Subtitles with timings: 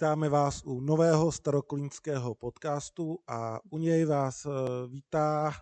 [0.00, 4.50] Vítáme vás u nového starokolínského podcastu a u něj vás eh,
[4.88, 5.52] vítá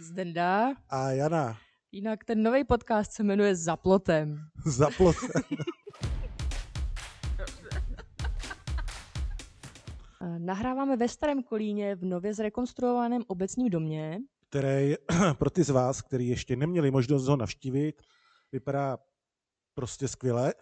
[0.00, 0.74] Zdenda.
[0.88, 1.58] a Jana.
[1.92, 4.38] Jinak ten nový podcast se jmenuje Zaplotem.
[4.66, 5.16] Zaplot.
[10.20, 14.18] Eh, Nahráváme ve Starém Kolíně v nově zrekonstruovaném obecním domě.
[14.48, 14.94] který
[15.38, 18.02] pro ty z vás, kteří ještě neměli možnost ho navštívit,
[18.52, 18.98] vypadá
[19.74, 20.54] prostě skvěle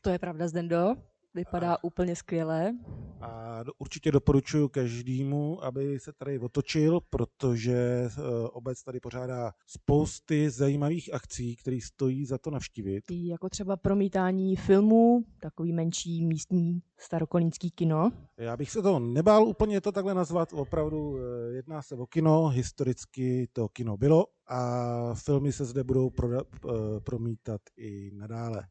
[0.00, 0.96] To je pravda, Zdendo.
[1.34, 2.74] Vypadá úplně skvěle.
[3.20, 8.20] a určitě doporučuji každému, aby se tady otočil, protože eh,
[8.52, 13.04] obec tady pořádá spousty zajímavých akcí, které stojí za to navštívit.
[13.10, 18.10] Jako třeba promítání filmů, takový menší místní starokolínský kino.
[18.36, 22.48] Já bych se toho nebál úplně to takhle nazvat, opravdu eh, jedná se o kino,
[22.48, 28.66] historicky to kino bylo a filmy se zde budou proda- eh, promítat i nadále.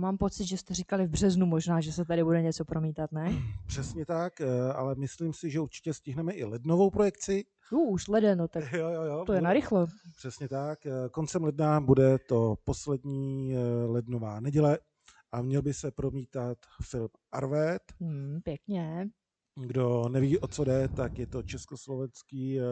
[0.00, 3.32] Mám pocit, že jste říkali v březnu možná, že se tady bude něco promítat, ne?
[3.66, 7.44] Přesně tak, eh, ale myslím si, že určitě stihneme i lednovou projekci.
[7.72, 9.24] Uh, už leden, no tak Jo, jo, jo.
[9.26, 9.86] to je narychlo.
[10.16, 10.86] Přesně tak.
[10.86, 14.78] eh, Koncem ledna bude to poslední eh, lednová neděle
[15.32, 16.58] a měl by se promítat
[16.90, 17.82] film Arvet.
[18.00, 19.08] Hmm, pěkně.
[19.56, 22.64] Kdo neví, o co jde, tak je to československý eh,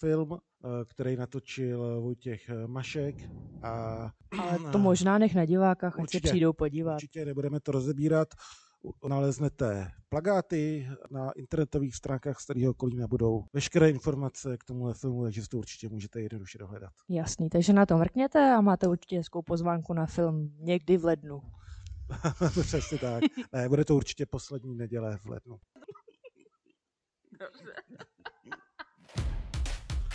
[0.00, 3.14] film, eh, který natočil Vojtěch eh, Mašek
[3.62, 3.72] a
[4.38, 6.94] Ale to možná nech na divákách, ať se přijdou podívat.
[6.94, 8.28] určitě nebudeme to rozebírat.
[9.08, 15.58] Naleznete plagáty na internetových stránkách Starého Kolína budou veškeré informace k tomuhle filmu, takže to
[15.58, 16.92] určitě můžete jednoduše dohledat.
[17.08, 21.42] Jasný, takže na to mrkněte a máte určitě hezkou pozvánku na film někdy v lednu.
[22.62, 23.22] Přesně tak.
[23.52, 25.56] Ne, bude to určitě poslední neděle v lednu.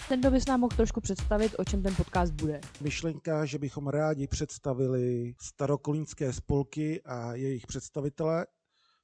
[0.09, 2.61] Ten kdo bys nám mohl trošku představit, o čem ten podcast bude.
[2.81, 8.47] myšlenka, že bychom rádi představili starokolínské spolky a jejich představitele,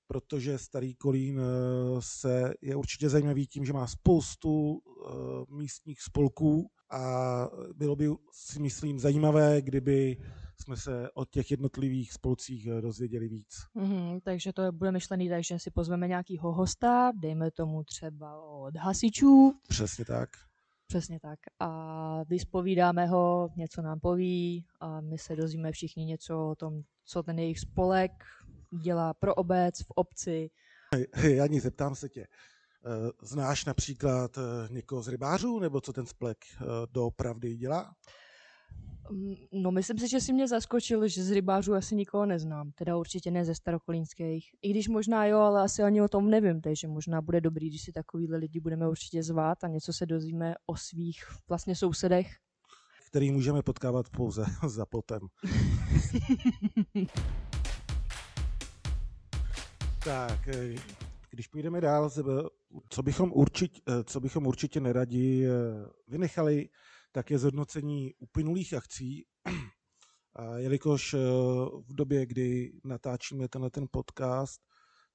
[0.08, 1.44] protože Starý Kolín eh,
[2.00, 8.60] se je určitě zajímavý tím, že má spoustu eh, místních spolků a bylo by si
[8.60, 10.18] myslím zajímavé, kdyby
[10.62, 13.56] jsme se o těch jednotlivých spolcích eh, dozvěděli víc.
[13.74, 18.76] Mhm, takže to bude myšlený tak, že si pozveme nějakýho hosta, dejme tomu třeba od
[18.78, 20.30] hasičů, Přesně tak.
[20.88, 26.56] přesně tak, a vyspovídáme ho, něco nám poví a my se dozvíme všichni něco o
[26.56, 28.12] tom, co ten jejich spolek
[28.84, 30.50] dělá pro obec, v obci.
[31.24, 32.22] Jani, zeptám se tě.
[32.22, 32.28] eh,
[33.22, 34.42] Znáš například eh,
[34.74, 37.94] někoho z rybářů, nebo co ten splek eh, doopravdy dělá?
[39.10, 42.72] Mm, No, myslím si, že si mě zaskočil, že z rybářů asi nikoho neznám.
[42.76, 44.50] Teda určitě ne ze starokolínských.
[44.62, 47.82] I když možná jo, ale asi ani o tom nevím, takže možná bude dobrý, když
[47.82, 52.28] si takovýhle lidi budeme určitě zvát a něco se dozvíme o svých vlastně sousedech.
[53.08, 55.20] který můžeme potkávat pouze za plotem.
[60.04, 60.76] tak, eh,
[61.30, 62.10] když půjdeme dál,
[62.90, 65.50] co bychom, určitě, co bychom určitě neradi eh,
[66.08, 66.70] vynechali,
[67.12, 69.26] tak je zhodnocení uplynulých akcí.
[70.36, 71.18] A jelikož eh,
[71.80, 74.62] v době, kdy natáčíme tenhle ten podcast,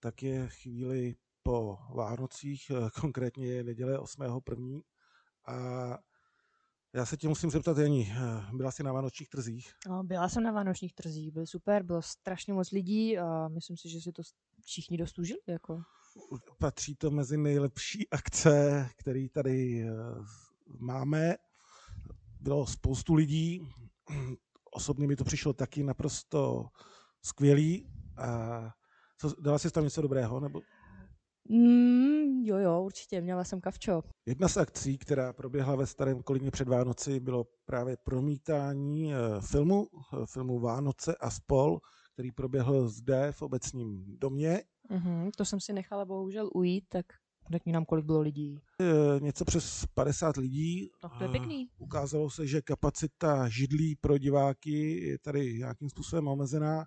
[0.00, 4.82] tak je chvíli po Vánocích, eh, konkrétně je neděle 8.1.
[5.46, 5.98] A
[6.92, 9.72] já se tě musím zeptat, Jani, eh, byla jsi na Vánočních trzích?
[9.88, 13.88] No, byla jsem na vánočních trzích, byly super, bylo strašně moc lidí a myslím si,
[13.88, 14.22] že si to
[14.64, 15.40] všichni dost užili.
[15.46, 15.82] Jako.
[16.58, 19.86] Patří to mezi nejlepší akce, které tady
[20.78, 21.36] máme.
[22.46, 23.68] Bylo spoustu lidí,
[24.70, 26.66] osobně mi to přišlo taky naprosto
[27.22, 27.90] skvělý.
[28.16, 28.60] A
[29.20, 30.40] co, dala jsi tam něco dobrého?
[30.40, 30.60] Nebo
[31.48, 34.02] Mm, jo, jo, určitě, měla jsem kavčo.
[34.26, 39.86] Jedna z akcí, která proběhla ve Starém Kolíně před Vánoci, bylo právě promítání eh, filmu,
[40.12, 41.80] eh, filmu Vánoce a spol,
[42.12, 44.62] který proběhl zde v obecním domě.
[44.90, 47.06] Mhm, to jsem si nechala bohužel ujít, tak
[47.52, 48.60] řekni nám, kolik bylo lidí.
[48.80, 50.90] Eh, Něco přes 50 lidí.
[51.02, 51.68] Tak to je Eh, pěkný.
[51.78, 56.84] Ukázalo se, že kapacita židlí pro diváky je tady nějakým způsobem omezená,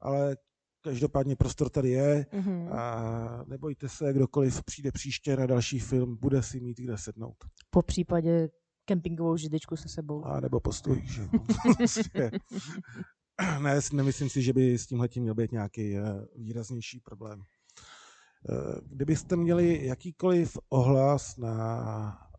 [0.00, 0.36] ale
[0.82, 2.68] každopádně prostor tady je Mhm.
[2.72, 7.36] a nebojte se, kdokoliv přijde příště na další film, bude si mít kde sednout.
[7.70, 8.48] Po případě
[8.84, 10.24] kempingovou židečku se sebou.
[10.24, 11.22] A nebo postoj, že.
[11.78, 12.30] Prostě.
[13.62, 16.02] ne, nemyslím si, že by s tímhletím měl být nějaký eh,
[16.36, 17.42] výraznější problém.
[18.48, 22.30] Eh, Kdybyste měli jakýkoliv ohlas na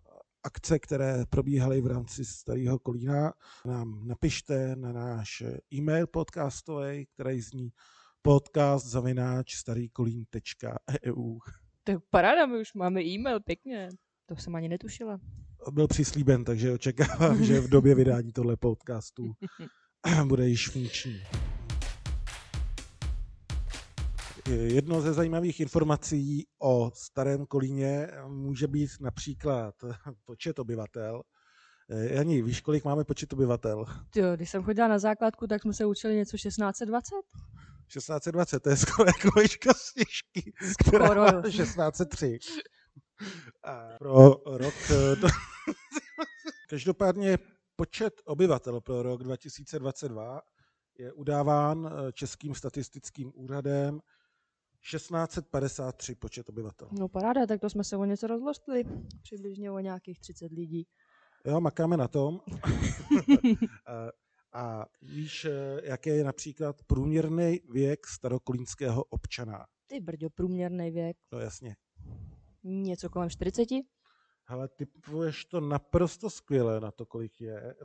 [0.43, 3.33] akce, které probíhaly v rámci Starého Kolína,
[3.65, 5.43] nám napište na náš
[5.73, 7.69] e-mail podcastový, který zní
[8.21, 11.39] podcast zavináč starýkolín.eu.
[11.83, 13.89] Tak paráda, my už máme e-mail, pěkně.
[14.25, 15.19] To jsem ani netušila.
[15.71, 19.33] Byl přislíben, takže očekávám, že v době vydání tohle podcastu
[20.25, 21.21] bude již funkční.
[24.49, 29.75] Jedno ze zajímavých informací o Starém Kolíně může být například
[30.25, 31.21] počet obyvatel.
[31.89, 33.85] Eh, Jani, víš, kolik máme počet obyvatel?
[34.15, 37.15] Jo, když jsem chodila na základku, tak jsme se učili něco 1620.
[37.87, 41.41] 1620, to je skoro jako výška sněžky, která Skoro, má jo.
[41.41, 42.39] 1603.
[43.63, 44.73] A pro rok...
[44.91, 45.27] eh, To...
[46.69, 47.37] Každopádně
[47.75, 50.41] počet obyvatel pro rok 2022
[50.97, 53.99] je udáván eh, Českým statistickým úřadem
[54.81, 56.89] 1653 počet obyvatel.
[56.91, 58.83] No paráda, tak to jsme se o něco rozlostili.
[59.23, 60.87] Přibližně o nějakých 30 lidí.
[61.45, 62.39] Jo, makáme na tom.
[63.85, 64.09] a,
[64.53, 65.47] a víš,
[65.83, 69.65] jaký je například průměrný věk starokolínského občana?
[69.87, 71.17] Ty brďo, průměrný věk.
[71.31, 71.75] No jasně.
[72.63, 73.67] Něco kolem 40?
[74.47, 77.75] Ale typuješ to naprosto skvěle na to, kolik je.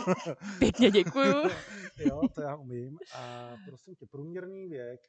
[0.58, 1.34] Pěkně děkuju.
[1.98, 2.98] jo, to já umím.
[3.14, 5.00] A prosím tě, průměrný věk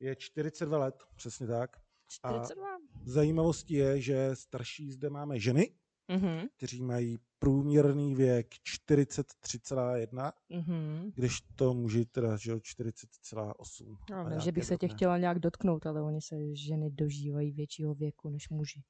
[0.00, 1.76] je 42 let, přesně tak.
[2.22, 2.66] A 42.
[3.04, 5.70] zajímavostí je, že starší zde máme ženy,
[6.08, 11.10] Mhm, kteří mají průměrný věk 43,1, mhm.
[11.14, 13.96] když to muži teda, že jo, 40,8.
[14.10, 17.52] No, a ne, že bych se tě chtěla nějak dotknout, ale oni se ženy dožívají
[17.52, 18.82] většího věku než muži.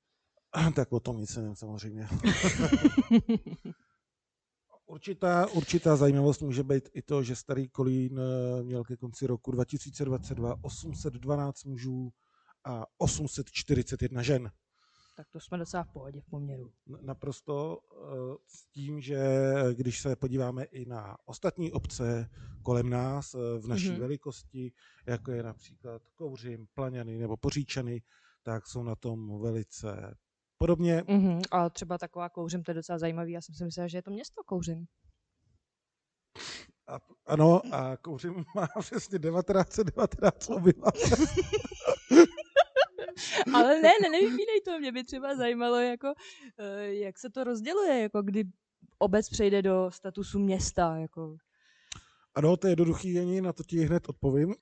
[0.75, 2.09] Tak o tom nic nevím samozřejmě.
[4.87, 9.50] Určitá, určitá zajímavost může být i to, že Starý Kolín eh, měl ke konci roku
[9.50, 12.12] 2022 812 mužů
[12.65, 14.50] a 841 žen.
[15.17, 16.73] tak to jsme docela v pohodě v poměru.
[17.00, 18.06] Naprosto eh,
[18.47, 19.19] s tím, že
[19.73, 22.31] když se podíváme i na ostatní obce
[22.62, 24.00] kolem nás eh, v naší Mhm.
[24.00, 24.73] velikosti,
[25.06, 28.03] jako je například Kouřim, Plaňany nebo Poříčany,
[28.43, 30.15] tak jsou na tom velice
[30.58, 31.03] podobně.
[31.08, 33.32] Mhm, a třeba taková kouřím, to je docela zajímavý.
[33.32, 34.87] Já jsem si myslela, že je to město kouřím.
[36.88, 41.19] A, ano, a Kouřim má přesně 1919 obyvatel.
[43.55, 46.14] Ale ne, ne, nevypínej to, mě by třeba zajímalo, jako,
[46.59, 48.44] eh, jak se to rozděluje, jako kdy
[48.99, 50.97] obec přejde do statusu města.
[50.97, 51.37] Jako.
[52.35, 54.55] Ano, to je jednoduchý, Jení, na to ti hned odpovím.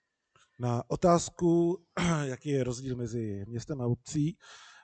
[0.58, 1.82] Na otázku,
[2.24, 4.38] jaký je rozdíl mezi městem a obcí,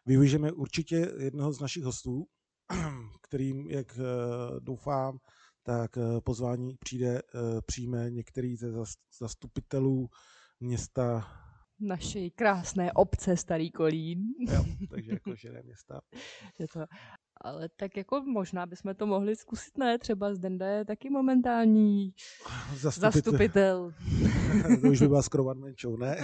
[0.06, 2.26] využijeme určitě jednoho z našich hostů,
[3.22, 4.02] kterým, jak eh,
[4.60, 5.18] doufám,
[5.62, 7.22] tak eh, pozvání přijde, eh,
[7.66, 10.08] přijme některý ze zas- zastupitelů
[10.60, 11.36] města,
[11.82, 14.18] Naší krásné obce Starý Kolín.
[14.38, 16.00] jo, takže jako žené města.
[16.58, 16.80] Je to,
[17.40, 19.98] ale tak jako možná bychom to mohli zkusit, ne?
[19.98, 22.14] Třeba Zdenda je taky momentální
[22.76, 23.92] Zastupitel, zastupitel.
[24.82, 25.22] to už by byla
[25.54, 26.16] man show, ne?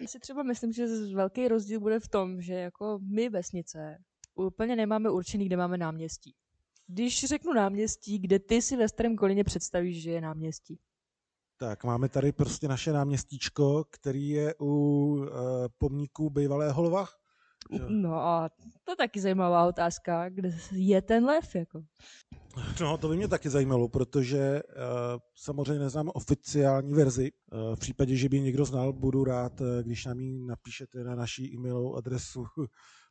[0.00, 3.98] Já si třeba myslím, že z- velký rozdíl bude v tom, že jako my vesnice
[4.34, 6.34] úplně nemáme určený, kde máme náměstí.
[6.86, 10.78] Když řeknu náměstí, kde ty si ve Starém Kolíně představíš, že je náměstí?
[11.56, 15.26] Tak, máme tady prostě naše náměstíčko, který je u uh,
[15.78, 17.06] pomníku bývalého lva.
[17.88, 18.50] No a
[18.84, 21.82] to je taky zajímavá otázka, kde je ten lev, jako.
[22.80, 24.82] No, to by mě taky zajímalo, protože uh,
[25.34, 27.32] samozřejmě neznám oficiální verzi.
[27.52, 31.14] Uh, v případě, že by někdo znal, budu rád, uh, když nám ji napíšete na
[31.14, 32.44] naší e-mailovou adresu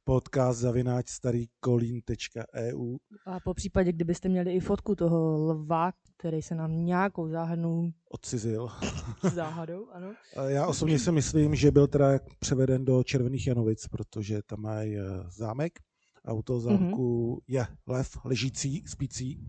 [0.03, 2.97] podcast zavináč starýkolín.eu.
[3.25, 8.69] A po případě, kdybyste měli i fotku toho lva, který se nám nějakou záhadnou Odcizil.
[9.33, 10.13] záhadou, ano.
[10.47, 15.03] Já osobně si myslím, že byl teda převeden do Červených Janovic, protože tam mají uh,
[15.29, 15.79] zámek
[16.25, 17.43] a u toho zámku mm-hmm.
[17.47, 19.39] je lev ležící, spící,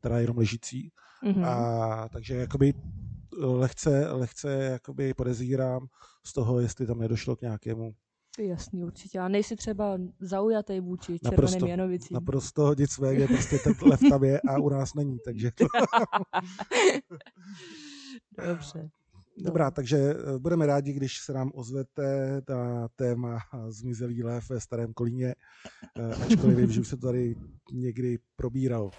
[0.00, 0.92] teda jenom ležící.
[1.24, 1.44] Mhm.
[1.44, 2.74] A takže jakoby
[3.38, 5.86] lehce, lehce jakoby podezírám
[6.26, 7.94] z toho, jestli tam nedošlo k nějakému
[8.38, 9.18] Jasný, určitě.
[9.18, 12.14] A nejsi třeba zaujatý vůči červeným Naprosto, Janovicím.
[12.14, 15.64] naprosto nicméně prostě ten lev tam je a u nás není, takže to,
[18.48, 18.90] Dobře.
[19.38, 24.92] dobrá, takže eh, budeme rádi, když se nám ozvete na téma zmizelý lev ve Starém
[24.92, 25.34] Kolíně,
[25.98, 27.36] eh, ačkoliv vím, že už se to tady
[27.72, 28.90] někdy probíralo.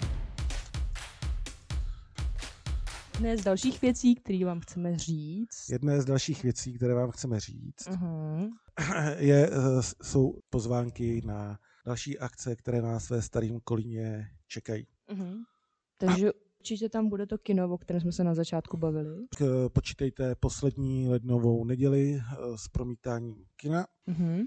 [3.13, 7.39] Jedné z dalších věcí, které vám chceme říct, Jedné z dalších věcí, které vám chceme
[7.39, 8.49] říct, uh-huh.
[9.17, 14.87] je, eh, jsou pozvánky na další akce, které nás ve Starém Kolíně čekají.
[15.09, 15.37] Uh-huh.
[15.97, 19.25] takže určitě tam bude to kino, o kterém jsme se na začátku bavili.
[19.41, 23.87] Eh, Počítejte poslední lednovou neděli eh, s promítáním kina.
[24.07, 24.45] Uh-huh.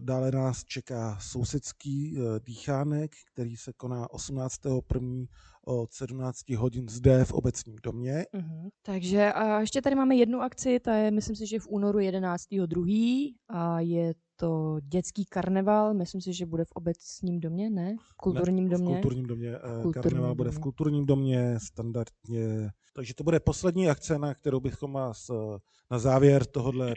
[0.00, 5.26] Dále nás čeká sousedský dýchánek, který se koná 18.1.
[5.68, 8.24] od 17 hodin zde v obecním domě.
[8.34, 8.68] Uh-huh.
[8.82, 13.34] Takže a ještě tady máme jednu akci, ta je, myslím si, že v únoru 11.2.
[13.48, 17.96] a je to dětský karneval, myslím si, že bude v obecním domě, ne?
[18.00, 18.86] V kulturním Ne, domě.
[18.98, 19.48] V kulturním domě.
[19.56, 20.62] eh, Kulturním Karneval bude v domě.
[20.62, 22.70] kulturním domě standardně.
[22.94, 25.58] Takže to bude poslední akce, na kterou bychom vás eh,
[25.90, 26.94] na závěr tohohle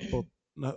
[0.57, 0.73] na,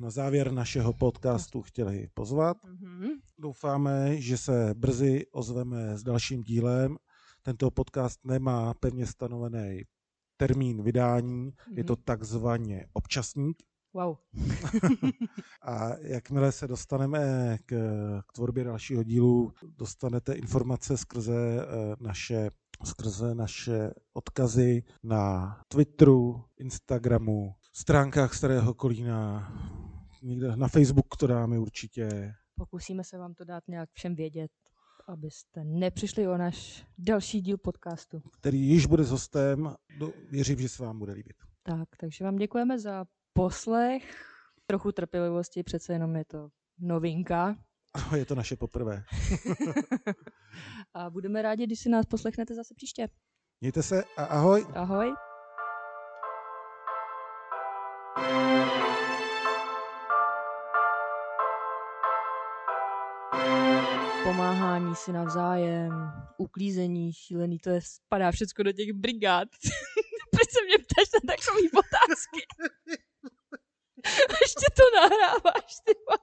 [0.00, 2.56] na závěr našeho podcastu chtěli pozvat.
[2.64, 3.08] Mhm.
[3.38, 6.96] Doufáme, že se brzy ozveme s dalším dílem.
[7.42, 9.82] Tento podcast nemá pevně stanovený
[10.36, 13.62] termín vydání, je to takzvaně občasník.
[13.94, 14.16] Wow.
[15.62, 17.18] A jakmile se dostaneme
[17.66, 17.74] k,
[18.26, 22.50] k tvorbě dalšího dílu, dostanete informace skrze eh, naše,
[22.84, 29.52] skrze naše odkazy na Twitteru, Instagramu, stránkách Starého Kolína,
[30.22, 32.34] někde na Facebooku to dáme určitě.
[32.54, 34.50] Pokusíme se vám to dát nějak všem vědět,
[35.08, 38.22] abyste nepřišli o náš další díl podcastu.
[38.40, 39.74] který již bude s hostem.
[39.98, 41.36] Do, věřím, že se vám bude líbit.
[41.62, 44.24] Tak, takže vám děkujeme za poslech.
[44.66, 46.48] Trochu trpělivosti, přece jenom je to
[46.78, 47.56] novinka.
[48.16, 49.04] Je to naše poprvé.
[50.94, 53.08] A budeme rádi, když si nás poslechnete zase příště.
[53.60, 54.66] Mějte se a ahoj.
[54.74, 55.14] Ahoj.
[64.28, 69.48] Pomáhání si navzájem, uklízení, šílený, to je, spadá všecko do těch brigád.
[70.30, 72.46] Proč se mě ptáš na takový otázky?
[74.42, 76.18] Ještě to nahráváš, ty vole.